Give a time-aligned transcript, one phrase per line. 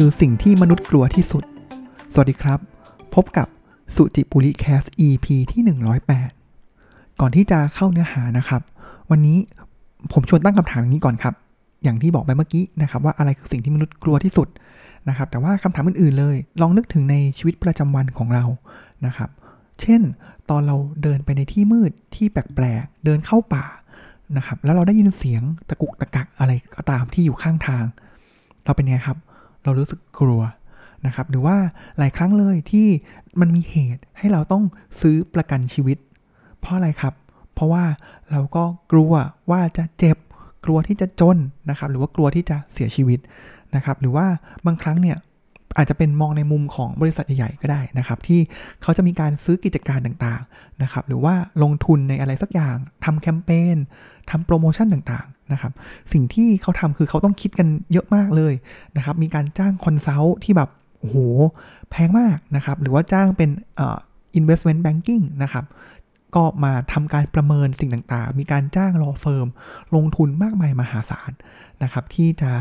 [0.00, 1.44] คือสิ่งที่มนุษย์กลัวที่สุด
[2.12, 2.58] สวัสดีครับ
[3.14, 3.48] พบกับ
[3.96, 5.62] สุจิปุริแคส EP ที่
[6.40, 8.62] 108 ก่อนที่จะเข้าเนื้อหานะครับ
[9.10, 9.38] วันนี้
[10.12, 11.34] ผมชวนตั้งคำถามอย่างนี้ก่อนครับ
[11.84, 14.48] อย่างที่บอกไปเมื่อกี้นะครับ ว่าอะไรคือสิ่งที่มนุษย์กลัวที่สุด
[15.08, 18.44] นะครับ แต่ว่าคำถามอื่นๆเลย ลองนึกถึงในชีวิตประจำวันของเรา
[19.06, 19.30] นะครับ
[19.80, 20.00] เช่น
[20.50, 23.64] ตอนเราเดินไปในที่มืดที่แปลกๆ เดินเข้าป่า
[24.36, 27.84] นะครับ แล้วเราได้ยินเสียงตะกุกตะกักอะไรก็ตามที่อยู่ข้างทาง
[28.64, 29.18] เราเป็นไงครับ
[29.66, 30.42] เรารู้สึกกลัว
[31.06, 31.56] นะครับหรือว่า
[31.98, 32.88] หลายครั้งเลยที่
[33.40, 34.64] มันมีเหตุให้เราต้อง
[35.00, 35.98] ซื้อประกันชีวิต
[36.60, 37.14] เพราะอะไรครับ
[37.54, 37.84] เพราะว่า
[38.30, 39.12] เราก็กลัว
[39.50, 40.16] ว่าจะเจ็บ
[40.64, 41.36] กลัวที่จะจน
[41.70, 43.18] นะครับหรือว่ากลัวที่จะเสียชีวิต
[43.74, 44.26] นะครับหรือว่า
[44.66, 45.16] บางครั้งเนี่ย
[45.76, 48.40] อาจจะเป็นมองในมุมของบริษัทใหญ่ๆก็ได้นะครับ ที่
[48.82, 53.76] เขาจะมีการซื้อกิจการต่างๆนะครับหรือว่าลงทุนในอะไรสักอย่างทำแคมเปญ
[54.30, 55.72] ทำโปรโมชั่นต่างๆ นะครับ
[56.12, 58.54] สิ่งที่เขาทำคือเขาต้องคิดกันเยอะมากเลย
[58.96, 61.16] นะครับ มีการจ้าง consult ที่แบบโอ้โห
[61.90, 63.98] แพงมากนะครับ หรือว่าจ้างเป็นเอ่อ
[64.38, 65.64] investment banking นะครับ
[66.34, 69.46] ก็มาทำการประเมินสิ่งต่างๆ มีการจ้าง law firm
[69.94, 71.30] ลงทุนมากมายมหาศาล
[71.82, 72.52] นะครับ ที่จะ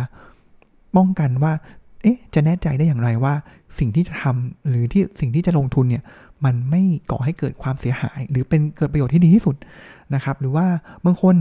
[0.95, 1.53] ป้องกันว่า
[2.02, 3.33] เอ๊ะ จะแน่ใจได้อย่างไรว่า
[3.80, 6.03] สิ่งที่จะทำหรือที่สิ่งที่จะลงทุนเนี่ย
[6.45, 9.56] มันไม่ก่อให้เกิดความเสียหาย หรือเป็นเกิดประโยชน์ที่ดีที่สุด
[10.16, 10.66] นะครับ หรือว่า
[11.06, 11.36] บางคน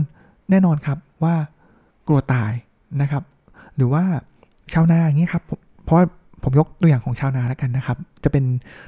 [0.49, 1.35] แน่นอนครับว่า
[2.07, 2.51] กลัวตาย
[3.01, 3.23] นะครับ
[3.75, 4.03] หรือว่า
[4.73, 5.43] ชาวนาอย่างนี้ครับ
[5.83, 5.99] เพราะ
[6.43, 8.45] ผมยกตัวอย่างของชาวนาแล้วกันนะครับ จะเป็น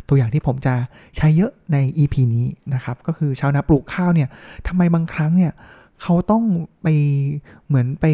[0.07, 0.73] ตัวอย่างที่ผมจะ
[1.17, 4.29] ใช้เยอะใน EP นี้นะครับ ก็คือชาวนาปลูกข้าวเนี่ย
[4.67, 5.51] ทำไมบางครั้งเนี่ย
[6.01, 6.43] เขาต้อง
[6.81, 6.87] ไป
[7.67, 8.05] เหมือนไป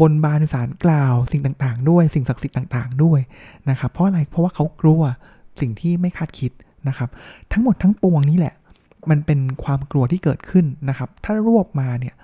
[0.00, 3.20] บนบานสารกล่าวสิ่งต่างๆ ด้วยสิ่งศักดิ์สิทธิ์ต่างๆ ด้วย
[3.70, 5.02] นะครับ เพราะอะไรเพราะว่าเขากลัว
[5.60, 6.52] สิ่งที่ไม่คาดคิด
[6.88, 7.08] นะครับ
[7.52, 8.54] ทั้งหมดทั้งปวงนี้แหละ
[9.10, 12.14] มันเป็นความกลัวที่เกิดขึ้นนะครับ ถ้ารวบมาเนี่ย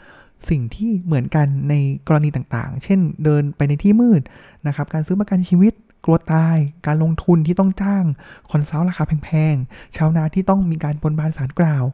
[0.49, 1.75] สิ่งที่เหมือนกันใน
[2.09, 4.23] กรณีต่างๆ เช่นเดินไปในที่มืด
[4.67, 5.73] นะครับ การซื้อประกันชีวิต
[6.05, 6.57] กลัวตาย
[6.87, 8.05] การลงทุนที่ต้องจ้าง
[8.51, 11.85] คอนซัลท์ราคาแพงๆ ชาวนาที่ต้องมีการบนบานสารกล่าว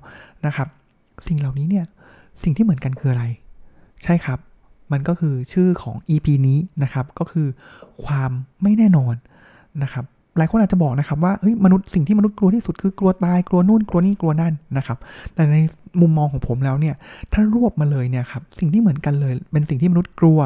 [0.47, 0.69] นะครับ
[1.27, 1.87] สิ่งเหล่านี้เนี่ย
[2.43, 3.25] สิ่งที่เหมือนกันคืออะไร
[4.05, 4.39] ใช่ครับ
[4.93, 7.47] มันก็คือชื่อของ EP นี้นะครับ ก็คือ
[8.05, 8.31] ความ
[8.63, 9.15] ไม่แน่นอน
[9.83, 10.05] นะครับ
[10.39, 14.99] หลายคนอาจจะบอกนะครับว่าเฮ้ยมนุษย์สิ่งที่มนุษย์กลัวที่สุดคือกลัวตายกลัวนู่นกลัวนี่กลัวนั่นนะครับ
[15.35, 15.57] แต่ใน
[16.01, 16.95] มุมมองของผมแล้วเนี่ย
[17.33, 20.39] ถ้ารวบมาเลยเนี่ยครับสิ่งที่เหมือนกันเลย เป็นสิ่งที่มนุษย์กลัว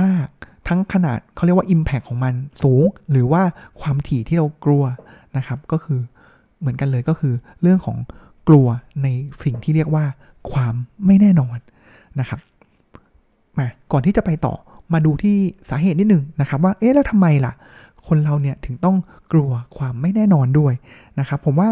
[0.00, 0.26] มาก
[0.68, 3.42] ทั้งขนาดเขาเรียกว่า Impact ของมันสูง หรือว่า
[3.80, 4.84] ความถี่ที่เรากลัว
[5.36, 6.00] นะครับก็คือ
[6.60, 7.96] เหมือนกันเลยก็คือเรื่องของ
[8.48, 8.66] กลัว
[9.02, 9.08] ใน
[9.44, 10.04] สิ่งที่เรียกว่า
[10.50, 10.74] ความ
[11.06, 11.58] ไม่แน่นอน
[12.20, 12.40] นะครับ
[13.58, 14.54] มาก่อนที่จะไปต่อ
[14.92, 15.36] มาดูที่
[15.70, 17.52] สาเหตุนิดหนึ่งนะครับว่าเอ๊ะแล้วทำไมล่ะ
[18.08, 18.96] คนเราเนี่ยถึงต้อง
[19.32, 20.74] กลัวความไม่แน่นอนด้วย
[21.20, 21.70] นะครับ ผมว่า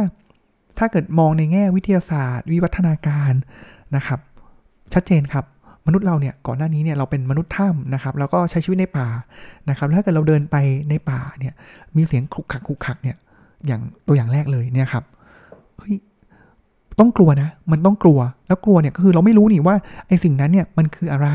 [0.79, 3.33] ถ้าเกิดมองในแง่วิทยาศาสตร์ วิวัฒนาการ
[3.97, 4.21] นะครับ
[4.95, 5.45] ชัดเจนครับ
[5.87, 9.09] มนุษย์เราเนี่ยก่อนหน้านี้เนี่ยเราเป็นมนุษย์ถ้ำนะครับแล้วก็ใช้ชีวิตในป่า
[9.71, 10.57] นะครับถ้าเกิดเราเดินไป
[10.91, 11.55] ในป่าเนี่ย
[11.97, 13.17] มีเสียงคลุกคลักคลุกคลักเนี่ย
[13.67, 15.05] อย่างตัวอย่างแรกเลยเนี่ยครับ
[15.79, 15.97] เฮ้ย
[16.99, 19.77] ต้องกลัวนะ มันต้องกลัว แล้วกลัวเนี่ยก็คือเราไม่รู้นี่ว่า
[20.09, 21.29] ไอ้สิ่งนั้นเนี่ยมันคืออะไร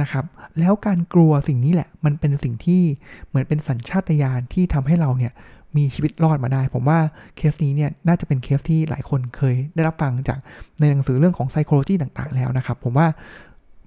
[0.00, 0.24] นะครับ
[0.58, 2.82] แล้วการกลัวสิ่งนี้แหละ มันเป็นสิ่งที่
[3.28, 5.32] เหมือนเป็นสัญชาตญาณที่ทำให้เราเนี่ย
[5.76, 6.98] มีชีวิตรอดมาได้ ผมว่า
[7.36, 10.38] เคสนี้เนี่ยน่าจะเป็นเคสที่หลายคนเคยได้รับฟังจาก
[10.80, 13.06] ในหนังสือเรื่องของ psychology ต่างๆ แล้วนะครับ ผมว่า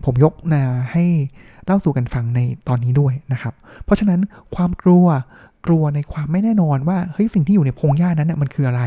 [0.05, 1.05] ผมยกนาให้
[1.65, 3.53] เล่าสู่กันฟังในตอนนี้ด้วยนะครับ
[3.83, 4.19] เพราะฉะนั้น
[4.55, 5.05] ความกลัว
[5.67, 8.83] กลัวในความไม่แน่นอนว่าเฮ้ยสิ่งที่อยู่ในพงหญ้านั้นเนี่ยมันคืออะไร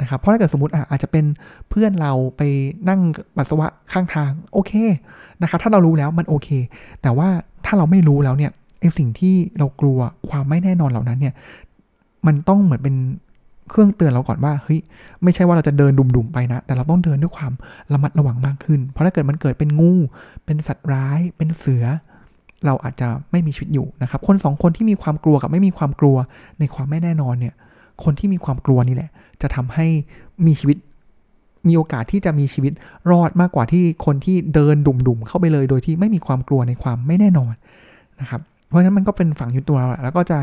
[0.00, 1.24] นะครับเพราะถ้าเกิดสมมติอาจจะเป็น
[1.70, 2.42] เพื่อนเราไป
[2.88, 3.00] นั่ง
[3.36, 4.72] ปัสสาวะข้างทางโอเค
[5.42, 6.48] นะครับถ้าเรารู้แล้วมันโอเค
[7.02, 7.28] แต่ว่า
[7.66, 8.50] ถ้าเราไม่รู้แล้วเนี่ย
[8.80, 9.98] ไอสิ่งที่เรากลัว
[10.28, 11.34] ความไม่แน่นอนเหล่านั้นเนี่ย
[12.26, 12.96] มันต้องเหมือนเป็น
[13.70, 14.80] เครื่องเตือนเราก่อนว่าเฮ้ย
[15.22, 17.52] ไม่ใช่ว่าเราจะเดินดุ่มๆไปนะ แต่เราต้องเดินด้วยความ
[17.92, 19.92] ระมัดระวังมากขึ้น เพราะถ้าเกิดมันเกิดเป็นงู
[20.44, 21.84] เป็นสัตว์ร้าย เป็นเสือ
[22.64, 26.16] เราอาจจะไม่มีชีวิตอยู่นะครับ คนสองคนที่มีความกลัวกับไม่มีความกลัว
[26.60, 27.54] ในความไม่แน่นอนเนี่ย
[28.04, 29.10] คนที่มีความกลัวนี่แหละ
[29.42, 29.86] จะทำให้
[30.46, 30.76] มีชีวิต
[31.68, 32.72] มีโอกาสที่จะมีชีวิต
[33.10, 37.54] รอดมากกว่าที่คนที่เดินดุ่มๆเข้าไปเลย โดยที่ไม่มีความกลัวในความไม่แน่นอน
[38.20, 40.38] นะครับ เพราะฉะนั้นมันก็เป็นฝั่งยุตัวเราแล้วก็จะ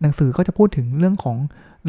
[0.00, 1.36] หนังสือก็จะพูดถึงเรื่องของ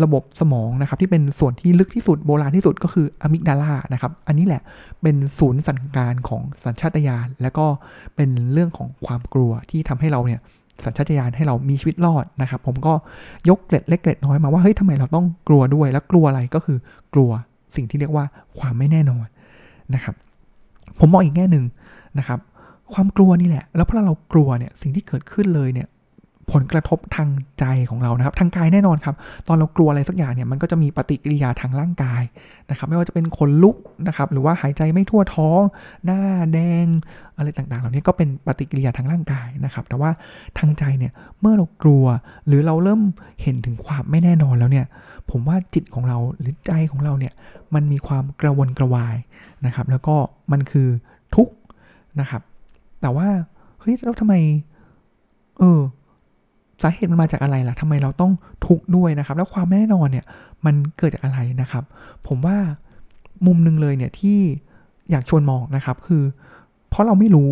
[0.03, 4.61] ระบบสมองนะครับที่เป็นส่วนที่ลึกที่สุดโบราณที่สุดก็คืออะมิกดาลานะครับ อันนี้แหละ
[5.01, 7.65] เป็นศูนย์สั่งการของสัญชาตญาณและก็
[8.15, 10.39] เป็นเรื่องของความกลัวที่ทำให้เราเนี่ย
[10.85, 12.93] สัญชาตญาณให้เรามีชีวิตรอดนะครับ ผมก็
[13.49, 16.77] ยกเกร็ดเล็กเกร็ดน้อยมาว่าเฮ้ยทำไมเราต้องกลัวด้วยแล้วกลัวอะไรก็คือ
[17.13, 17.29] กลัว
[17.75, 18.25] สิ่งที่เรียกว่า
[18.59, 19.25] ความไม่แน่นอน
[19.95, 20.15] นะครับ
[20.99, 21.65] ผมมองอีกแง่หนึ่ง
[22.19, 22.39] นะครับ
[22.93, 25.87] ความกลัวนี่แหละ แล้วพอเรากลัวเนี่ยสิ่งที่เกิดขึ้นเลยเนี่ย
[26.53, 27.29] ผลกระทบทาง
[27.59, 29.15] ใจของเรานะครับ ทางกายแน่นอนครับ
[29.47, 32.23] ตอนเรากลัวอะไรสักอย่างเนี่ยมันก็จะมีปฏิกิริยาทางร่างกาย
[32.69, 33.75] นะครับ ไม่ว่าจะเป็นขนลุก
[34.07, 35.61] นะครับ หรือว่าหายใจไม่ทั่วท้อง
[36.05, 36.21] หน้า
[36.53, 36.85] แดง
[37.37, 40.11] อะไรต่างๆ เหล่านี้ก็เป็นปฏิกิริยาทางร่างกายนะครับ แต่ว่า
[40.59, 42.05] ทางใจเนี่ยเมื่อเรากลัว
[42.47, 43.01] หรือเราเริ่ม
[43.41, 44.85] เห็นถึงความไม่แน่นอนแล้วเนี่ย
[45.31, 47.33] ผมว่าจิตของเราหรือใจของเราเนี่ย
[47.75, 49.15] มันมีความกระวนกระวาย
[49.65, 50.15] นะครับ แล้วก็
[50.51, 50.87] มันคือ
[51.35, 51.53] ทุกข์
[52.19, 52.41] นะครับ
[53.01, 53.27] แต่ว่า
[53.79, 54.33] เฮ้ยแล้วทำไม
[55.59, 55.79] เออ
[56.81, 58.31] สาเหตุมันมาจากอะไรล่ะทำไมเราต้อง
[58.65, 60.25] ทุกข์ด้วยนะครับ แล้วความแน่นอนเนี่ย
[60.65, 61.83] มันเกิดจากอะไรนะครับ
[62.27, 62.57] ผมว่า
[63.45, 64.39] มุมหนึ่งเลยเนี่ยที่
[65.11, 66.23] อยากชวนมองนะครับ คือ
[66.89, 67.49] เพราะเราไม่รู้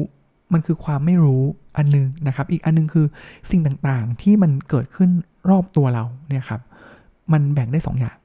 [0.53, 1.41] มันคือความไม่รู้
[1.77, 3.05] อันนึงนะครับ อีกอันนึงคือ
[3.51, 5.09] สิ่งต่างๆที่มันเกิดขึ้น
[5.49, 6.61] รอบตัวเราเนี่ยครับ
[7.31, 8.17] มันแบ่งได้2ออย่าง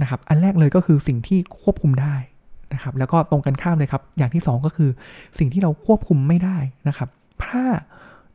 [0.00, 2.14] นะครับ อันแรกเลยก็คือสิ่งที่ควบคุมได้
[2.72, 4.90] นะครับ แล้วก็ตรงกันข้ามเลยครับ อย่างที่ 2 ก็คือ
[5.38, 6.56] สิ่งที่เราควบคุมไม่ได้
[6.88, 7.08] นะครับ
[7.44, 7.62] ถ้า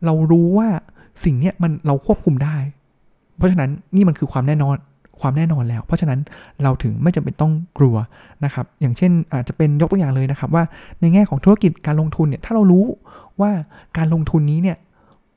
[0.06, 0.70] เรารู้ว่า
[1.24, 2.58] สิ่งเนี้ยมันเราควบคุมได้
[3.38, 4.78] เพราะฉะนั้นนี่มันคือความแน่นอน
[5.22, 6.20] ความแน่นอนแล้ว เพราะฉะนั้น
[6.64, 7.96] เราถึงไม่จำเป็นต้องกลัว
[8.46, 10.64] นะครับ อย่างเช่นอาจจะเป็นยกตัวอย่างเลยนะครับ ว่า
[11.02, 12.86] ในแง่ของธุรกิจการลงทุนเนี่ยถ้าเรารู้
[13.42, 13.52] ว่า
[13.98, 14.78] การลงทุนนี้เนี่ย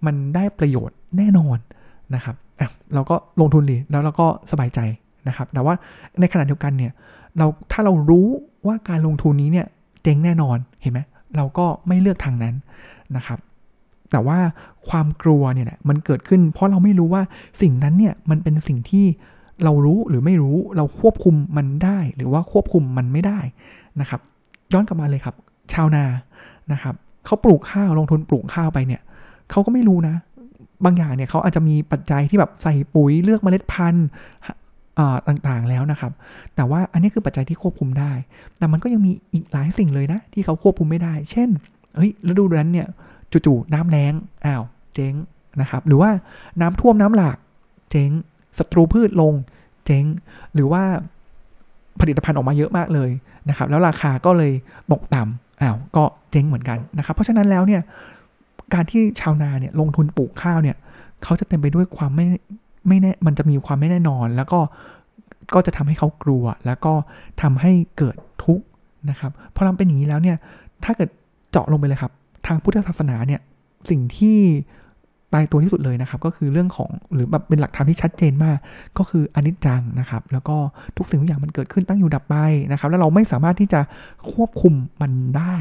[0.06, 1.58] มันได้ประโยชน์แน่นอน
[2.14, 2.36] นะครับ
[2.94, 4.80] เราก็ลงทุนดีแล้วเราก็สบายใจ
[5.28, 5.74] นะครับ แต่ว่า
[6.20, 6.92] ในขณะเดียวกันเนี่ย
[7.38, 8.28] เราถ้าเรารู้
[8.66, 9.66] ว่าการลงทุนนี้เนี่ย
[10.02, 11.00] เจ๊งแน่นอนเห็นไหม
[11.36, 12.54] เราก็ไม่เลือกทางนั้น
[13.16, 13.38] นะครับ
[14.10, 14.38] แต่ว่า
[14.88, 17.22] ความกลัวเนี่ยแหละมันเกิดขึ้น เพราะเราไม่รู้ว่า
[17.62, 19.06] สิ่งนั้นเนี่ยมันเป็นสิ่งที่
[19.64, 23.38] เรารู้หรือไม่รู้เราควบคุมมันได้ หรือว่าควบคุมมันไม่ได้
[24.00, 24.20] นะครับ
[24.72, 25.34] ย้อนกลับมาเลยครับ
[25.72, 26.04] ชาวนา
[26.72, 26.94] นะครับ
[27.26, 29.02] เขาปลูกข้าวลงทุนปลูกข้าวไปเนี่ย
[29.50, 30.14] เขาก็ไม่รู้นะ
[30.84, 34.06] บางอย่างเนี่ยเขาอาจจะมีปัจจัยที่แบบใส่ปุ๋ยเลือกเมล็ดพันธุ์
[35.28, 36.12] ต่างๆแล้วนะครับ
[36.54, 38.12] แต่ว่าอันนี้คือปัจจัยที่ควบคุมได้
[38.58, 41.48] แต่มันก็ยังมีอีกหลายสิ่งเลยนะ ที่เขาควบคุมไม่ได้ เช่น
[41.96, 42.88] เฮ้ยฤดูนั้นเนี่ย
[43.46, 44.12] จู่ๆน้ำแรง
[44.44, 44.62] อ้าว
[44.94, 45.14] เจ๊ง
[45.60, 46.10] นะครับ หรือว่า
[46.60, 47.36] น้ำท่วมน้ำหลาก
[47.90, 48.10] เจ๊ง
[48.58, 49.34] ศัตรูพืชลง
[49.86, 50.04] เจ๊ง
[50.54, 50.82] หรือว่า
[52.00, 53.10] ผลิตภัณฑ์ออกมาเยอะมากเลย
[53.48, 54.52] นะครับ แล้วราคาก็เลย
[54.92, 57.82] ตกต่ำอ้าวก็เจ๊งเหมือนกันนะครับ เพราะฉะนั้นแล้วเนี่ย
[58.74, 60.76] การที่ชาวนาเนี่ยลงทุนปลูกข้าวเนี่ย
[61.22, 62.26] เขาจะเต็มไปด้วยความไม่
[62.88, 64.60] ไม่แน่มันจะมีความไม่แน่นอน แล้วก็
[65.54, 66.94] ก็จะทำให้เขากลัว แล้วก็
[67.42, 68.64] ทำให้เกิดทุกข์
[69.10, 70.36] นะครับพอเราเป็นอย่างนี้แล้วเนี่ย
[70.84, 71.08] ถ้าเกิด
[71.50, 72.12] เจาะลงไปเลยครับ
[72.46, 73.40] ทางพุทธศาสนาเนี่ย
[73.90, 74.38] สิ่งที่
[75.32, 78.58] ตายตัวที่สุดเลยนะครับ ก็คือเรื่องของหรือแบบเป็นหลักธรรมที่ชัดเจนมาก
[78.98, 80.56] ก็คืออนิจจังนะครับ แล้วก็
[80.96, 82.36] ทุกสิ่งทุกอย่างมันเกิดขึ้นตั้งอยู่ดับไป
[82.72, 83.80] นะครับ แล้วเราไม่สามารถที่จะ
[84.32, 85.56] ควบคุมมันได้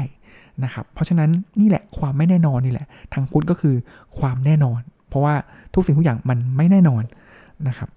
[0.64, 1.30] นะครับ เพราะฉะนั้น
[1.60, 3.74] นี่แหละความไม่แน่นอนนี่แหละ ทางพุทธก็คือ
[4.18, 4.80] ความแน่นอน
[5.12, 5.34] เพราะว่า
[5.74, 7.02] ทุกสิ่งทุกอย่างมันไม่แน่นอน
[7.68, 7.88] นะครับ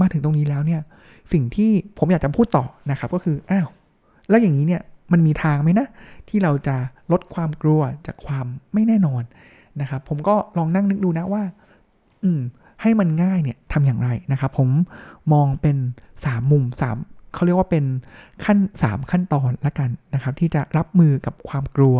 [0.00, 0.80] มาถึงตรงนี้แล้วเนี่ย
[1.32, 3.68] สิ่งที่ผมอยากจะพูดต่อนะครับ ก็คืออ้าว
[4.28, 4.82] แล้วอย่างนี้เนี่ย
[5.12, 5.86] มันมีทางไหมนะ
[6.28, 6.76] ที่เราจะ
[7.12, 9.22] ลดความกลัวจากความไม่แน่นอน
[9.80, 11.42] นะครับ ผมก็ลองนั่งนึกดูนะว่า
[12.24, 12.40] อืม
[12.82, 14.68] ให้มันง่ายเนี่ยทำอย่างไรนะครับ ผม
[15.32, 15.76] มองเป็น
[16.24, 16.96] สามมุมสาม
[17.34, 17.84] เขาเรียกว่าเป็น
[18.44, 21.96] ขั้นสามขั้นตอนละกันนะครับ ที่จะรับมือกับความกลัว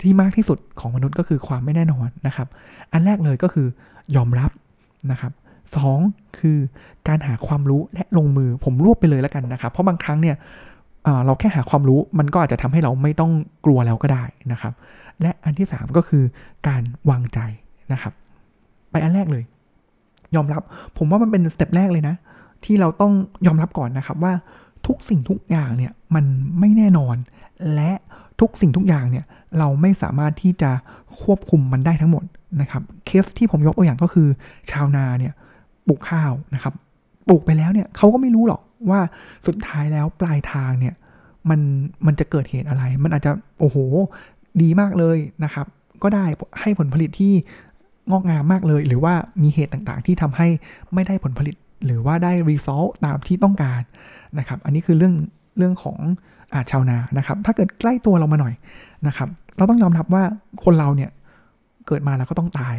[0.00, 2.48] ที่มากที่สุดของมนุษย์ก็คือความไม่แน่นอนนะครับ
[2.92, 3.66] อันแรกเลยก็คือ
[4.16, 4.50] ยอมรับ
[5.10, 5.32] นะครับ
[5.76, 5.98] สอง
[6.38, 6.58] คือ
[7.08, 10.36] การหาความรู้และลงมือผมรวบไปเลยแล้วกันนะครับ เพราะบางครั้งเนี่ย
[11.24, 13.32] เราแค่หาความรู้มันก็อาจจะทำให้เราไม่ต้อง
[13.64, 14.72] กลัวแล้วก็ได้นะครับ
[15.22, 16.24] และอันที่ 3 ก็คือ
[16.68, 17.38] การวางใจ
[17.92, 18.12] นะครับ
[18.90, 19.44] ไปอันแรกเลย
[20.34, 20.62] ยอมรับ
[20.96, 22.14] ผมว่ามันเป็น step แรกเลยนะ
[22.64, 23.12] ที่เราต้อง
[23.46, 24.32] ยอมรับก่อนนะครับว่า
[24.86, 26.24] ทุกสิ่งทุกอย่างเนี่ยมัน
[26.60, 27.16] ไม่แน่นอน
[27.74, 27.92] และ
[28.40, 29.24] ทุกสิ่งทุกอย่างเนี่ย
[29.58, 30.70] เราไม่สามารถที่จะ
[31.22, 32.24] ควบคุมมันได้ทั้งหมด
[32.60, 34.28] นะครับเคสที่ผมยกตัวอย่างก็คือ
[34.70, 35.32] ชาวนาเนี่ย
[35.86, 36.74] ปลูกข้าวนะครับ
[37.28, 39.00] ปลูกไปแล้วเนี่ยเขาก็ไม่รู้หรอกว่า
[39.46, 40.94] สุดท้ายแล้วปลายทางเนี่ย
[41.50, 41.60] มัน
[42.06, 43.76] มันจะเกิดเหตุอะไร มันอาจจะโอ้โห
[44.62, 45.66] ดีมากเลยนะครับ
[46.02, 46.24] ก็ได้
[46.60, 47.32] ให้ผลผลิตที่
[48.10, 50.48] งอกงามมากเลย หรือว่ามีเหตุต่างๆ ที่ทำให้
[50.94, 53.80] ไม่ได้ผลผลิต หรือว่าได้รีซอลตามที่ต้องการ
[54.38, 55.14] นะครับ อันนี้คือเรื่อง
[55.58, 55.98] เรื่องของ
[56.54, 58.54] อาชาวนานะครับ ถ้าเกิดใกล้ตัวเรามาหน่อย
[59.06, 60.22] นะครับ เราต้องยอมรับว่า
[60.64, 61.10] คนเราเนี่ย
[61.88, 62.74] เกิดมาแล้วก็ต้องตาย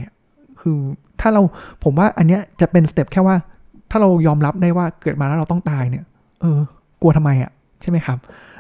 [0.62, 0.78] คือ
[1.22, 1.42] ถ้าเรา
[1.84, 3.36] ผมว่าอันเนี้ยจะเป็นสเต็ปแค่ว่า
[3.92, 6.04] ถ้าเรายอมรับได้ว่าเกิดมาแล้วเราต้องตายเนี่ย
[6.42, 6.60] เออ
[7.02, 7.52] กลัวทำไมอะ่ะ
[7.82, 8.18] ใช่ไหมครับ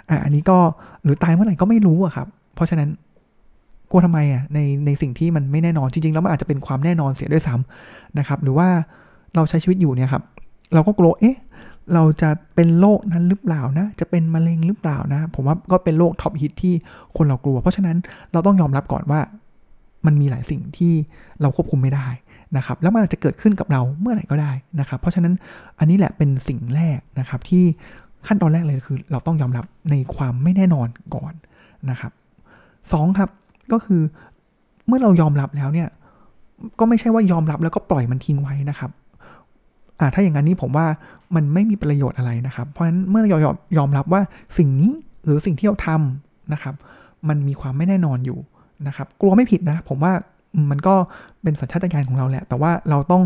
[0.10, 0.58] อ่าอันนี้ก็
[1.04, 2.90] หรือตายเมื่อไหร่ก็ไม่รู้อะครับ เพราะฉะนั้น
[3.92, 8.68] กลัวทำไมอะในในสิ่งที่มันไม่แน่นอนจริงๆ แล้วมันอาจจะเป็นความแน่นอนเสียด้วยซ้ำนะครับ หรือว่า
[9.36, 10.24] เราใช้ชีวิตอยู่เนี่ยครับ
[10.74, 11.38] เราก็กลัวเอ๊ะ
[11.94, 16.74] เราจะเป็นโรคนั้นหรือเปล่านะ จะเป็นมะเร็งหรือเปล่านะ ผมว่าก็เป็นโรคท็อปฮิตที่
[17.18, 17.98] คนเรากลัว เพราะฉะนั้น
[18.32, 19.20] เราต้องยอมรับก่อนว่า
[20.06, 20.94] มันมีหลายสิ่งที่
[21.42, 22.08] เราควบคุมไม่ได้
[22.58, 25.34] นะครับ แล้วมันอาจจะเกิดขึ้นกับเราเมื่อไหร่ก็ได้นะครับ เพราะฉะนั้น
[25.80, 27.64] อันนี้แหละเป็นสิ่งแรกนะครับที่
[28.28, 31.34] ขั้นตอนแรกเลยคือ เราต้องยอมรับในความไม่แน่นอนก่อน
[31.90, 32.12] นะครับ
[32.94, 33.30] สองครับ
[33.72, 34.02] ก็คือ
[34.88, 35.88] เมื่อเรายอมรับแล้วเนี่ย
[36.80, 38.92] ก็ไม่ใช่ว่ายอมรับแล้วก็ปล่อยมันทิ้งไว้นะครับ
[40.00, 40.86] อ่าถ้าอย่างนั้นนี่ผมว่า
[41.36, 44.22] มันไม่มีประโยชน์อะไรนะครับ เพราะฉะนั้นเมื่อเรายอมยอมรับว่า
[44.58, 44.94] สิ่งนี้
[45.26, 46.76] หรือสิ่งที่เราทำนะครับ
[47.30, 48.40] มันมีความไม่แน่นอนอยู่
[48.88, 50.14] นะครับ กลัวไม่ผิดนะ ผมว่า
[50.70, 50.96] มันก็
[51.44, 53.24] เป็นสัญชาตญาณของเราแหละ แต่ว่าเราต้อง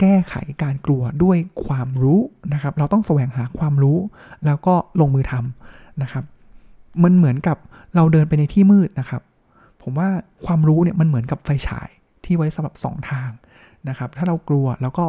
[0.00, 2.20] แก้ไขการกลัวด้วยความรู้
[2.54, 3.98] นะครับ เราต้องแสวงหาความรู้
[4.46, 6.24] แล้วก็ลงมือทำนะครับ
[7.02, 7.56] มันเหมือนกับ
[7.96, 9.22] เราเดินไปในที่มืดนะครับ
[9.82, 10.08] ผมว่า
[10.46, 11.88] ความรู้เนี่ยมันเหมือนกับไฟฉาย
[12.24, 13.30] ที่ไว้สำหรับสองทาง
[13.88, 15.04] นะครับ ถ้าเรากลัวแล้วก็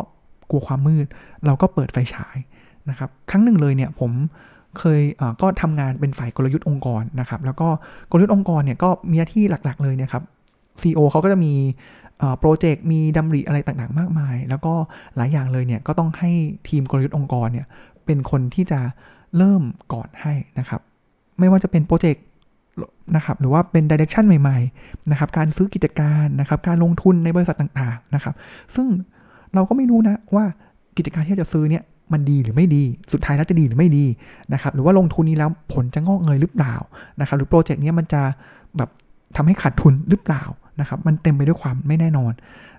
[0.49, 1.05] กลัวความมืด
[1.45, 2.37] เราก็เปิดไฟฉาย
[2.89, 4.11] นะครับ ครั้งหนึ่งเลยเนี่ยผม
[4.79, 5.01] เคย
[5.41, 7.67] ก็ทำงานเป็นฝ่ายกลยุทธ์องค์กรนะครับ แล้วก็
[8.11, 10.23] กลยุทธ์องค์กรเนี่ยก็มีหน้าที่หลักๆ เลยเนี่ยครับ
[10.81, 11.53] CEO เขาก็จะมี
[12.39, 14.73] โปรเจกต์มีดำริอะไรต่างๆ มากมาย แล้วก็
[15.17, 16.31] หลายอย่างเลยเนี่ยก็ต้องให้
[16.67, 17.65] ทีมกลยุทธ์องค์กรเนี่ย
[18.05, 18.79] เป็นคนที่จะ
[19.37, 19.61] เริ่ม
[19.93, 20.81] ก่อนให้นะครับ
[21.39, 22.23] ไม่ว่าจะเป็นโปรเจกต์
[23.15, 28.35] นะครับหรือว่าเป็นดิเรกชันใหม่ๆนะครับการซื้อกิจการนะครับการลงทุนในบริษัทต่างๆนะครับ
[28.75, 28.87] ซึ่ง
[29.53, 30.45] เราก็ไม่รู้นะว่า
[30.97, 32.83] กิจการที่จะซื้อเนี่ย มันดีหรือไม่ดี
[33.13, 34.05] สุดท้ายแล้วจะดีหรือไม่ดี
[34.53, 36.75] นะครับ หรือว่าลงทุนนี้แล้วผลจะงอกเงยหรือเปล่า
[37.19, 38.21] นะครับ หรือโปรเจกต์นี้มันจะ
[38.77, 38.89] แบบ
[39.35, 40.43] ทำให้ขาดทุนหรือเปล่า
[40.79, 42.33] นะครับ มันเต็มไปด้วยความไม่แน่นอน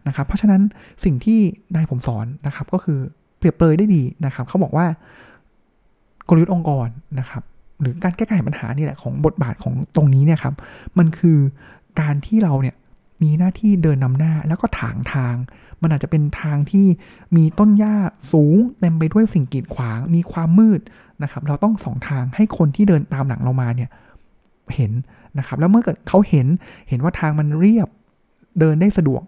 [0.06, 0.62] นะครับ เพราะฉะนั้น
[1.04, 1.40] สิ่งที่
[1.74, 2.98] นายผมสอนนะครับ ก็คือ
[3.38, 4.86] เปรียบเปรยได้ดีนะครับ เขาบอกว่า
[6.28, 7.42] กลยุทธ์องค์กรนะครับ
[7.80, 10.54] หรือการแก้ไขปัญหานี่แหละของบทบาทของตรงนี้เนี่ยครับ
[10.98, 11.38] มันคือ
[12.00, 12.76] การที่เราเนี่ย
[13.22, 15.34] มีหน้าที่เดินนำหน้าแล้วก็ถางทาง
[15.82, 16.86] มันอาจจะเป็นทางที่
[17.36, 17.94] มีต้นหญ้า
[18.32, 20.80] สูงเต็มไปด้วยสิ่งกีดขวาง มีความมืด
[21.22, 23.90] นะครับ เราต้องสองทางให้คนที่เดินตามหลังเรามาเนี่ย
[24.74, 24.92] เห็น
[25.38, 26.46] นะครับ แล้วเมื่อเกิดเขาเห็น
[26.88, 27.88] เห็นว่าทางมันเรียบ
[28.60, 29.22] เดินได้สะดวก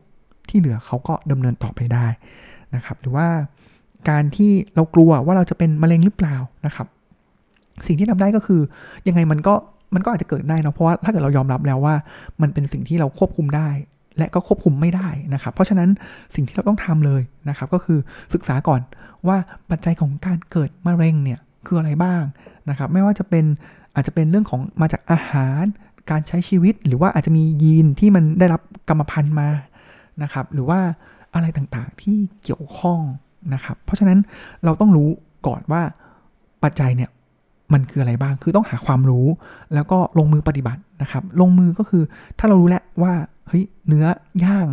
[0.49, 2.07] ที่เหลือเขาก็ดำเนินต่อไปได้
[2.75, 3.29] นะครับ หรือว่า
[4.11, 6.87] การที่เรากลัวว่าเราจะเป็นมะเร็งหรือเปล่านะครับ
[7.87, 8.61] สิ่งที่ทำได้ก็คือ
[9.09, 9.55] ยังไงมันก็
[9.95, 11.95] มันก็อาจจะเกิดได้นะเพราะว่าถ้าเกิดเรายอมรับแล้วว่า
[12.43, 13.69] มันเป็นสิ่งที่เราควบคุมได้
[14.19, 15.89] และก็ควบคุมไม่ได้นะครับ เพราะฉะนั้น
[16.35, 17.99] สิ่งที่เราต้องทำเลยนะครับ ก็คือ
[18.35, 18.81] ศึกษาก่อน
[19.29, 19.37] ว่า
[19.71, 22.23] ปัจจัยของการเกิดมะเร็งเนี่ยคืออะไรบ้าง
[22.69, 23.45] นะครับ ไม่ว่าจะเป็น
[23.95, 25.65] อาจจะเป็นเรื่องของมาจากอาหาร
[26.11, 29.49] การใช้ชีวิต หรือว่าอาจจะมียีนที่มันได้รับกรรมพันธุ์มา
[30.23, 30.81] นะครับ หรือว่า
[31.35, 33.01] อะไรต่างๆที่เกี่ยวข้อง
[33.55, 34.19] นะครับ เพราะฉะนั้น
[34.65, 35.09] เราต้องรู้
[35.47, 35.83] ก่อนว่า
[36.65, 37.11] ปัจจัยเนี่ย
[37.73, 39.27] มันคืออะไรบ้าง คือต้องหาความรู้
[39.75, 42.03] แล้วก็ลงมือปฏิบัตินะครับ ลงมือก็คือ
[42.39, 43.13] ถ้าเรารู้แล้วว่า
[43.49, 44.07] เฮ้ยเนื้อ
[44.45, 44.67] ย่าง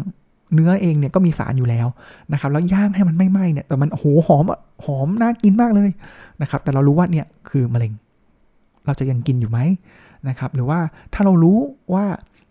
[0.54, 1.88] เนื้อเองเนี่ยก็มีสารอยู่แล้ว
[2.34, 4.46] นะครับ แล้วย่างให้มันไม่ไหม้เนี่ยแต่มันโอ้โหหอม
[4.86, 5.89] หอมน่ากินมากเลย
[6.42, 7.94] นะครับ แต่เรารู้ว่าเนี่ยคือมะเร็ง
[8.86, 9.60] เราจะยังกินอยู่ไหม
[10.30, 10.80] นะครับ หรือว่า
[11.13, 11.58] ถ้าเรารู้
[11.94, 12.06] ว่า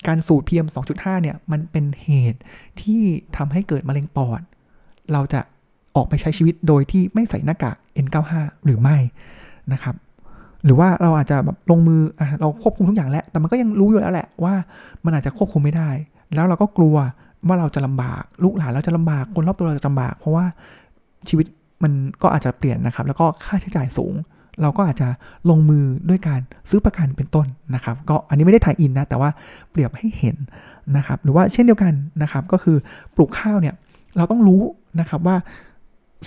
[0.07, 2.41] การสูด PM 2.5 เนี่ยมันเป็นเหตุ
[2.83, 3.03] ที่
[3.37, 4.41] ทำให้เกิดมะเร็งปอด
[5.12, 5.41] เราจะ
[5.97, 8.33] ออกไปใช้ชีวิตโดยที่ไม่ใส่หน้ากาก N95
[8.65, 8.97] หรือไม่
[9.73, 9.95] นะครับ
[10.67, 12.01] หรือว่าเราอาจจะแบบลงมือ
[12.41, 14.55] เราควบคุมทุกอย่างแล้ว แต่มันก็ยังรู้อยู่แล้วแหละว่า
[15.05, 15.91] มันอาจจะควบคุมไม่ได้
[16.35, 16.97] แล้วเราก็กลัว
[17.47, 20.45] ว่าเราจะลำบาก ลูกหลานเราจะลำบากคนรอบตัวเราจะลำบาก เพราะว่า
[21.29, 21.47] ชีวิต
[21.83, 21.93] มัน
[22.23, 24.15] ก็อาจจะเปลี่ยนนะครับ แล้วก็ค่าใช้จ่ายสูง
[24.63, 25.09] เราก็อาจจะ
[25.51, 29.31] ลงมือด้วยการซื้อประกันเป็นต้นนะครับ ก็อันนี้ไม่ได้ถ่ายอินนะ แต่ว่า
[29.71, 30.37] เปรียบให้เห็น
[30.97, 31.93] นะครับ หรือว่าเช่นเดียวกัน
[32.23, 32.77] นะครับ ก็คือ
[33.15, 33.75] ปลูกข้าวเนี่ย
[34.17, 34.63] เราต้องรู้
[35.01, 35.37] นะครับว่า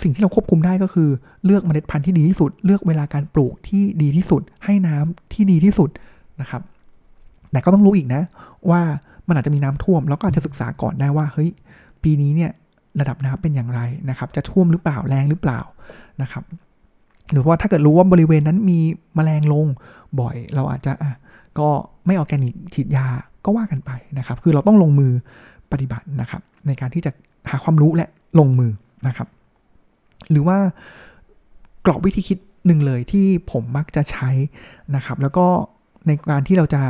[0.02, 1.08] สิ่งที่เราควบคุมได้ก็คือ
[1.44, 5.90] เลือกเมล็ดพันธุ์ที่ดีที่สุด เลือกเวลาการปลูกที่ดีที่สุด ให้น้ำที่ดีที่สุด
[6.40, 6.62] นะครับ
[7.52, 8.22] แต่ก็ต้องรู้อีกนะ
[8.70, 8.80] ว่า
[9.28, 11.50] มันอาจจะมีน้ำท่วม แล้วก็อาจจะศึกษาก่อนได้ว่าเฮ้ย
[12.02, 12.50] ปีนี้เนี่ย
[13.00, 13.80] ระดับน้ำเป็นอย่างไร
[14.10, 15.60] นะครับ จะท่วมหรือเปล่าแรงหรือเปล่า
[16.22, 16.44] นะครับ
[17.32, 18.78] หรือว่าถ้าเกิดรู้ว่าบริเวณนั้นมี
[19.14, 19.66] แมลงลง
[20.20, 21.14] บ่อย เราอาจจะะ
[21.58, 21.68] ก็
[22.06, 23.06] ไม่ออแกนิกฉีดยา
[23.44, 25.12] ก็ว่ากันไปนะครับ คือเราต้องลงมือ
[25.72, 27.10] ปฏิบัตินะครับ ในการที่จะ
[27.50, 28.06] หาความรู้และ
[28.38, 28.70] ลงมือ
[29.06, 29.28] นะครับ
[30.30, 30.58] หรือว่า
[31.86, 34.30] กรอบวิธีคิดหนึ่งเลยที่ผมมักจะใช้
[34.96, 35.46] นะครับ แล้วก็
[36.06, 36.82] ในการที่เราจะ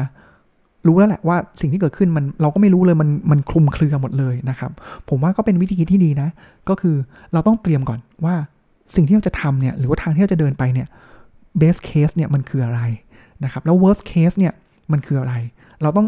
[0.87, 4.71] รู้แล้วแหละว่าสิ่งที่เกิดขึ้นมันเราก็ไม่รู้เลยมันมันคลุมเครือหมดเลยนะครับ
[5.09, 6.29] ผมว่าก็เป็นวิธีคิดที่ดีนะ
[6.69, 6.97] ก็คือ
[7.33, 8.35] เราต้องเตรียมก่อนว่า
[8.95, 10.89] สิ่งที่เราจะทำเนี่ยหรือว่าทางที่เราจะเดินไปเนี่ย
[11.61, 12.81] best case เนี่ยมันคืออะไร
[13.45, 14.53] นะครับแล้ว worst case เนี่ย
[14.93, 15.35] มันคืออะไร
[15.83, 16.07] เราต้อง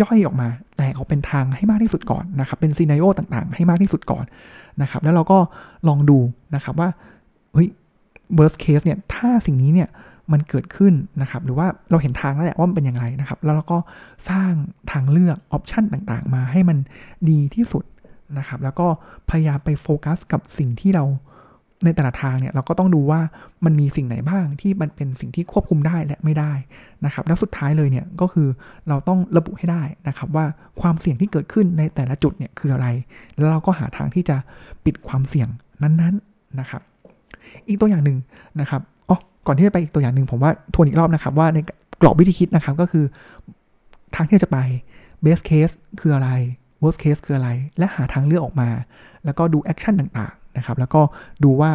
[0.00, 4.24] ย่อยออกมา แตกออกเป็นทางให้มากที่สุดก่อนนะครับ เป็นซีนารโอต่างๆ ให้มากที่สุดก่อน
[4.82, 5.38] นะครับ แล้วเราก็
[5.88, 6.18] ลองดู
[6.54, 6.88] นะครับว่า
[7.52, 7.68] เฮ้ย
[8.38, 9.88] worst case เนี่ย ถ้าสิ่งนี้เนี่ย
[10.32, 13.78] มันเกิดขึ้นนะครับ หรือว่าเราเห็นทางแล้วแหละว่ามันเป็นอย่างไรนะครับ แล้วเราก็
[14.30, 14.52] สร้าง
[14.92, 16.78] ทางเลือกออปชันต่างๆ มาให้มัน
[17.30, 17.84] ดีที่สุด
[18.38, 18.86] นะครับ แล้วก็
[19.30, 21.04] พยายามไปโฟกัสกับสิ่งที่เรา
[21.84, 23.20] ในแต่ละทางเนี่ยเราก็ต้องดูว่า
[23.64, 26.52] มันมีสิ่งไหนบ้างที่มันเป็นสิ่งที่ควบคุมได้และไม่ได้
[27.04, 28.48] นะครับ แล้วสุดท้ายเลยเนี่ยก็คือ
[28.88, 30.44] เราต้องระบุให้ได้นะครับ ว่า
[30.80, 32.86] ความเสี่ยงที่เกิดขึ้นในแต่ละจุดเนี่ยคืออะไร
[33.36, 34.36] แล้วเราก็หาทางที่จะ
[34.84, 35.48] ปิดความเสี่ยง
[35.82, 36.82] นั้นๆนะครับ
[37.68, 38.18] อีกตัวอย่างหนึ่ง
[38.60, 41.58] นะครับอ๋อก่อนที่จะไปอีกตัวอย่างหนึ่งผมว่าทวนอีกรอบนะครับ ว่าใน
[42.02, 43.04] กรอบวิธีคิดนะครับก็คือ
[44.14, 44.58] ทางที่จะไป
[45.24, 46.30] best case คืออะไร
[46.82, 48.68] worst case คืออะไร และหาทางเลือกออกมา
[49.24, 51.00] แล้วก็ดู action ต่างๆ นะครับ แล้วก็
[51.44, 51.70] ดูว่า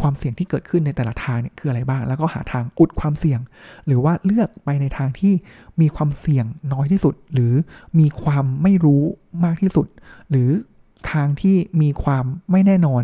[0.00, 3.40] ความเสี่ยงที่เกิดขึ้นในแต่ละทางเนี่ยคืออะไรบ้าง แล้วก็หาทางอุดความเสี่ยง
[3.86, 5.34] หรือว่าเลือกไปในทางที่
[5.80, 7.52] มีความเสี่ยงน้อยที่สุด หรือ
[8.00, 9.02] มีความไม่รู้
[9.44, 9.86] มากที่สุด
[10.30, 10.50] หรือ
[11.12, 13.02] ทางที่มีความไม่แน่นอน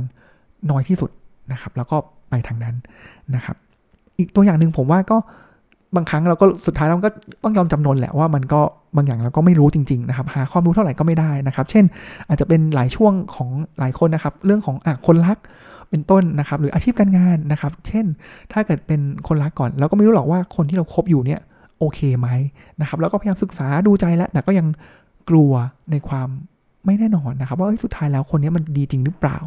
[0.70, 1.10] น้อยที่สุด
[1.52, 1.96] นะครับ แล้วก็
[2.30, 2.76] ไปทางนั้น
[3.34, 3.56] นะครับ
[4.18, 5.18] อีกตัวอย่างหนึ่งผมว่าก็
[5.96, 7.10] บางครั้งเราก็สุดท้ายเราก็
[7.44, 8.60] ต้องยอมจำนนแหละว่ามันก็
[8.96, 11.84] บางอย่างเราก็ไม่รู้จริงๆนะครับหาความรู้เท่าไหร่ก็ไม่ได้นะครับ เช่น
[12.28, 13.48] อาจจะเป็นหลายช่วงของ
[13.78, 15.38] หลายคนนะครับ เรื่องของอะคนรัก
[15.90, 18.06] เป็นต้นนะครับ หรืออาชีพการงานนะครับ เช่น
[18.52, 21.40] ถ้าเกิดเป็นคนรักก่อน เราก็ไม่รู้หรอกว่าคนที่เราคบอยู่เนี่ย
[21.78, 22.28] โอเคไหม
[22.80, 24.66] นะครับแล้วก็พยายามศึกษาดูใจแล้วแต่ก็ยัง
[25.30, 25.52] กลัว
[25.90, 26.28] ในความ
[26.86, 29.38] ไม่แน่นอนนะครับ ว่าสุดท้ายแล้วคนนี้มันดีจริงหรือเปล่า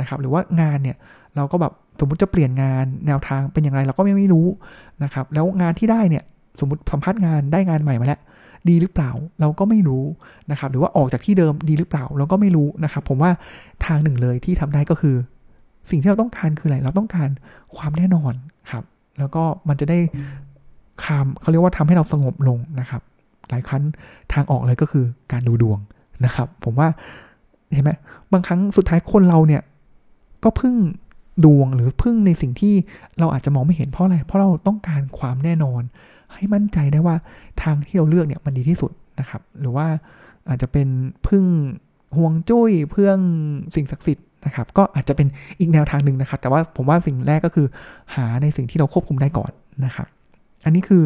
[0.00, 0.96] นะครับ หรือว่างานเนี่ย
[1.36, 4.46] เราก็แบบ สมมติจะเปลี่ยนงานแนวทางเป็นอย่างไรเราก็ไม่รู้
[5.04, 6.24] นะครับ แล้วงานที่ได้เนี่ย
[6.60, 8.20] สมมติสัมภาษณ์งานได้งานใหม่มาแล้ว
[8.68, 10.04] ดีหรือเปล่าเราก็ไม่รู้
[10.50, 13.30] นะครับ หรือว่าออกจากที่เดิมดีหรือเปล่าเราก็ไม่รู้นะครับ ผมว่า
[13.86, 15.16] ทางหนึ่งเลยที่ทำได้ก็คือ
[15.90, 17.28] สิ่งที่เราต้องการคืออะไร เราต้องการ
[17.76, 18.32] ความแน่นอน
[18.70, 18.84] ครับ
[19.18, 19.98] แล้วก็มันจะได้
[21.04, 23.02] คามเขาเรียกว่าทำให้เราสงบลงนะครับ
[23.50, 23.82] หลายครั้ง
[24.32, 25.78] ทางออกเลยก็คือการดูดวง
[26.24, 26.88] นะครับ ผมว่า
[27.72, 27.90] เห็นไหม
[28.32, 29.62] บางครั้งสุดท้ายคนเราเนี่ย
[30.44, 30.74] ก็พึ่ง
[31.44, 32.74] ดวงหรือพึ่งในสิ่งที่
[33.18, 35.82] เราอาจจะมองไม่เห็นเพราะอะไร เพราะเราต้องการความแน่นอน
[36.34, 37.16] ให้มั่นใจได้ว่า
[37.62, 39.86] ทางที่เราเลือกเนี่ยมันดีที่สุดนะครับ หรือว่า
[40.48, 40.88] อาจจะเป็น
[41.28, 41.44] พึ่ง
[42.16, 43.18] ห่วงจุ้ยเพื่อง
[43.74, 45.28] สิ่งศักดิ์สิทธิ์นะครับ ก็อาจจะเป็น
[45.60, 47.66] อีกแนวทางหนึ่งนะครับ แต่ว่าผมว่าสิ่งแรกก็คือ
[48.14, 49.50] หาในสิ่งที่เราควบคุมได้ก่อน
[49.84, 50.06] นะครับ
[50.64, 51.02] อันนี้คือ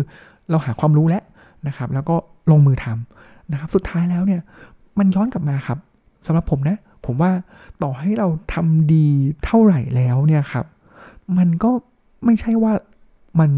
[0.51, 1.25] เราหาความรู้แล้ว
[1.69, 2.17] นะครับ แล้วก็
[2.51, 4.41] ลงมือทำนะครับ สุดท้ายแล้วเนี่ย
[4.99, 5.79] มันย้อนกลับมาครับ
[6.27, 6.77] สำหรับผมนะ
[7.07, 7.33] ผมว่า
[7.83, 9.07] ต่อให้เราทำดี
[9.45, 10.67] เท่าไหร่แล้วเนี่ยครับ
[11.39, 11.71] มันก็
[12.25, 12.73] ไม่ใช่ว่า
[13.41, 13.51] มัน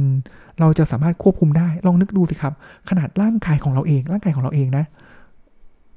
[0.60, 2.54] เราจะสามารถควบคุมได้ ลองนึกดูสิครับ
[2.88, 4.84] ขนาดร่างกายของเราเอง ร่างกายของเราเองนะ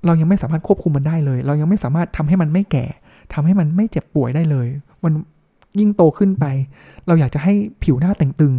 [0.05, 2.85] เรายังไม่สามารถควบคุมมันได้เลย เรายังไม่สามารถทำให้มันไม่แก่
[3.33, 4.67] ทำให้มันไม่เจ็บป่วยได้เลย
[5.03, 5.13] มัน
[5.79, 6.45] ยิ่งโตขึ้นไป
[7.07, 7.53] เราอยากจะให้
[7.83, 8.53] ผิวหน้าแต่งตึง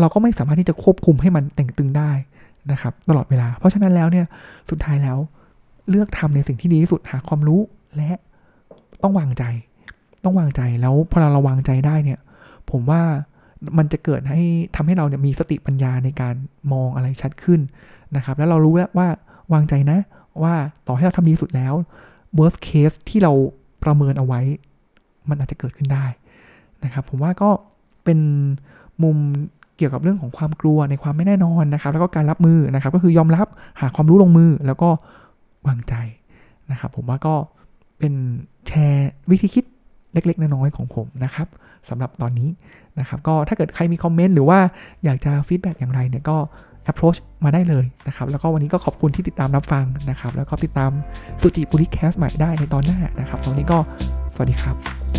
[0.00, 2.10] เราก็ไม่สามารถที่จะควบคุมให้มันแต่งตึงได้
[2.72, 4.26] นะครับ ตลอดเวลา เพราะฉะนั้นแล้วเนี่ย
[4.70, 5.18] สุดท้ายแล้ว
[5.90, 7.60] เลือกทำในสิ่งที่ดีที่สุดหาความรู้
[7.96, 8.10] และ
[9.02, 9.44] ต้องวางใจ
[10.24, 12.20] ต้องวางใจแล้วพอเราราวางใจได้เนี่ย
[12.70, 13.02] ผมว่า
[13.78, 14.40] มันจะเกิดให้
[14.76, 16.34] ทำให้เราเนี่ยมีสติปัญญาในการ
[16.72, 17.60] มองอะไรชัดขึ้น
[18.16, 19.08] นะครับ แล้วเรารู้แล้วว่า
[19.52, 19.98] วางใจนะ
[20.42, 20.54] ว่า
[20.86, 21.74] ต่อให้เราทำดีสุดแล้ว
[22.38, 23.32] worst case ที่เรา
[23.84, 24.40] ประเมินเอาไว้
[25.28, 26.06] มันอาจจะเกิดขึ้นได้
[26.84, 27.50] นะครับ ผมว่าก็
[28.04, 28.18] เป็น
[29.02, 29.16] มุม
[29.76, 33.46] เกี่ยวกับเรื่องของความกลัวในความไม่แน่นอนนะครับ แล้วก็การรับมือนะครับ ก็คือยอมรับ
[33.80, 34.88] หาความรู้ลงมือแล้วก็
[35.66, 35.94] วางใจ
[36.70, 37.34] นะครับ ผมว่าก็
[38.00, 38.14] เป็น
[38.68, 39.64] แชร์วิธีคิด
[40.12, 41.48] เล็กๆ น้อยๆของผมนะครับ
[41.88, 42.48] สำหรับตอนนี้
[42.98, 44.58] นะครับ ก็ถ้าเกิดใครมีคอมเมนต์หรือว่า
[45.04, 46.36] อยากจะ feedback อย่างไรเนี่ยก็
[46.90, 50.90] approach มาได้เลยนะครับ แล้วก็วันนี้ก็ขอบคุณที่ติดตามรับฟังนะครับ แล้วก็ติดตาม
[51.40, 53.78] สุจิปุลิ Cast ใหม่ได้ในตอนหน้านะครับตอนนี้ก็
[54.34, 55.09] สวัสดีครับ